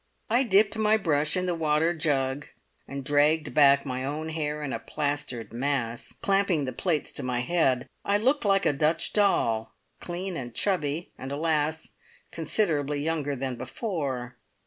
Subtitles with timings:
[0.31, 2.47] I dipped my brush in the water jug
[2.87, 7.41] and dragged back my own hair in a plastered mass, clamping the plaits to my
[7.41, 7.87] head.
[8.03, 9.75] I looked like a Dutch doll!
[9.99, 11.89] Clean and chubby, and, alas!
[12.31, 14.37] considerably younger than before.